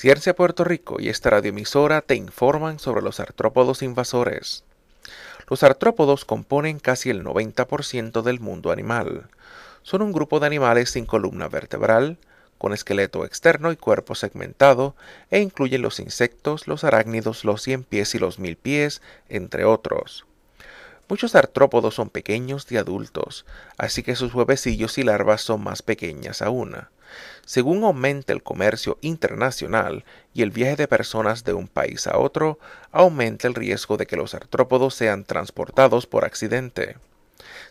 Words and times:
Ciencia 0.00 0.34
Puerto 0.34 0.64
Rico 0.64 0.96
y 0.98 1.10
esta 1.10 1.28
radioemisora 1.28 2.00
te 2.00 2.14
informan 2.14 2.78
sobre 2.78 3.02
los 3.02 3.20
artrópodos 3.20 3.82
invasores. 3.82 4.64
Los 5.46 5.62
artrópodos 5.62 6.24
componen 6.24 6.78
casi 6.78 7.10
el 7.10 7.22
90% 7.22 8.22
del 8.22 8.40
mundo 8.40 8.72
animal. 8.72 9.28
Son 9.82 10.00
un 10.00 10.12
grupo 10.12 10.40
de 10.40 10.46
animales 10.46 10.88
sin 10.88 11.04
columna 11.04 11.48
vertebral, 11.48 12.16
con 12.56 12.72
esqueleto 12.72 13.26
externo 13.26 13.72
y 13.72 13.76
cuerpo 13.76 14.14
segmentado, 14.14 14.96
e 15.30 15.40
incluyen 15.40 15.82
los 15.82 16.00
insectos, 16.00 16.66
los 16.66 16.82
arácnidos, 16.82 17.44
los 17.44 17.60
cien 17.60 17.84
pies 17.84 18.14
y 18.14 18.18
los 18.18 18.38
mil 18.38 18.56
pies, 18.56 19.02
entre 19.28 19.66
otros. 19.66 20.24
Muchos 21.10 21.34
artrópodos 21.34 21.96
son 21.96 22.08
pequeños 22.08 22.72
y 22.72 22.78
adultos, 22.78 23.44
así 23.76 24.02
que 24.02 24.16
sus 24.16 24.32
huevecillos 24.34 24.96
y 24.96 25.02
larvas 25.02 25.42
son 25.42 25.62
más 25.62 25.82
pequeñas 25.82 26.40
aún. 26.40 26.74
Según 27.44 27.84
aumenta 27.84 28.32
el 28.32 28.42
comercio 28.42 28.98
internacional 29.00 30.04
y 30.34 30.42
el 30.42 30.50
viaje 30.50 30.76
de 30.76 30.88
personas 30.88 31.44
de 31.44 31.52
un 31.52 31.68
país 31.68 32.06
a 32.06 32.18
otro, 32.18 32.58
aumenta 32.92 33.48
el 33.48 33.54
riesgo 33.54 33.96
de 33.96 34.06
que 34.06 34.16
los 34.16 34.34
artrópodos 34.34 34.94
sean 34.94 35.24
transportados 35.24 36.06
por 36.06 36.24
accidente. 36.24 36.96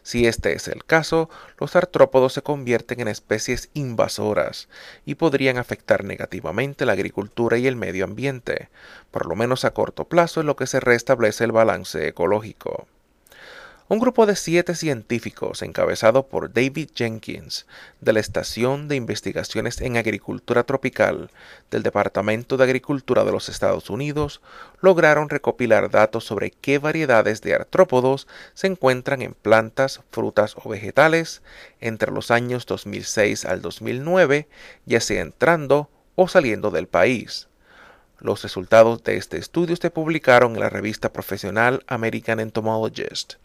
Si 0.04 0.26
este 0.28 0.54
es 0.54 0.68
el 0.68 0.86
caso, 0.86 1.30
los 1.60 1.76
artrópodos 1.76 2.34
se 2.34 2.42
convierten 2.42 3.02
en 3.02 3.08
especies 3.08 3.70
invasoras 3.74 4.68
y 5.06 5.16
podrían 5.16 5.58
afectar 5.58 6.04
negativamente 6.04 6.86
la 6.86 6.94
agricultura 6.94 7.58
y 7.58 7.68
el 7.68 7.76
medio 7.76 8.06
ambiente, 8.06 8.70
por 9.12 9.28
lo 9.28 9.36
menos 9.36 9.66
a 9.66 9.72
corto 9.72 10.06
plazo 10.06 10.42
en 10.42 10.48
lo 10.48 10.56
que 10.56 10.68
se 10.68 10.80
restablece 10.80 11.44
el 11.44 11.52
balance 11.52 12.08
ecológico. 12.08 12.88
Un 13.92 13.98
grupo 13.98 14.28
de 14.28 14.36
siete 14.36 14.76
científicos 14.76 15.64
encabezado 15.64 16.28
por 16.28 16.54
David 16.54 16.92
Jenkins 16.94 17.66
de 18.02 18.14
la 18.14 18.20
Estación 18.20 18.88
de 18.88 18.96
Investigaciones 18.96 19.82
en 19.82 19.98
Agricultura 19.98 20.64
Tropical 20.64 21.32
del 21.72 21.82
Departamento 21.82 22.56
de 22.56 22.66
Agricultura 22.66 23.24
de 23.24 23.32
los 23.32 23.50
Estados 23.50 23.90
Unidos 23.90 24.42
lograron 24.80 25.28
recopilar 25.28 25.90
datos 25.90 26.24
sobre 26.24 26.52
qué 26.52 26.78
variedades 26.78 27.42
de 27.42 27.56
artrópodos 27.56 28.28
se 28.54 28.68
encuentran 28.68 29.24
en 29.24 29.34
plantas, 29.34 30.02
frutas 30.12 30.56
o 30.64 30.70
vegetales 30.70 31.42
entre 31.82 32.12
los 32.12 32.30
años 32.30 32.68
2006 32.68 33.44
al 33.46 33.64
2009, 33.64 34.48
ya 34.86 35.02
sea 35.02 35.22
entrando 35.22 35.90
o 36.14 36.28
saliendo 36.28 36.70
del 36.70 36.86
país. 36.86 37.48
Los 38.20 38.44
resultados 38.44 39.04
de 39.04 39.18
este 39.18 39.40
estudio 39.40 39.76
se 39.78 39.90
publicaron 39.90 40.54
en 40.54 40.60
la 40.60 40.70
revista 40.70 41.12
profesional 41.12 41.84
American 41.88 42.40
Entomologist. 42.40 43.38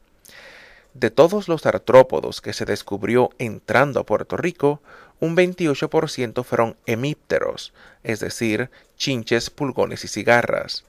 De 0.95 1.11
todos 1.11 1.49
los 1.49 1.67
artrópodos 1.67 2.41
que 2.41 2.53
se 2.53 2.65
descubrió 2.65 3.31
entrando 3.39 3.99
a 3.99 4.07
Puerto 4.07 4.37
Rico, 4.37 4.81
un 5.19 5.37
28% 5.37 6.45
fueron 6.45 6.77
hemípteros, 6.87 7.73
es 8.05 8.21
decir, 8.21 8.71
chinches, 8.97 9.51
pulgones 9.51 10.05
y 10.05 10.09
cigarras, 10.09 10.85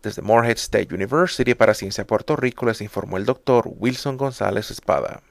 Desde 0.00 0.22
Morehead 0.22 0.58
State 0.58 0.94
University 0.94 1.54
para 1.54 1.74
Ciencia 1.74 2.06
Puerto 2.06 2.36
Rico 2.36 2.66
les 2.66 2.80
informó 2.80 3.16
el 3.16 3.24
doctor 3.24 3.64
Wilson 3.66 4.16
González 4.16 4.70
Espada. 4.70 5.22